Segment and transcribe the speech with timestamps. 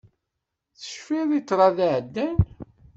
[0.79, 2.37] Tecfiḍ i ṭṭrad iɛeddan.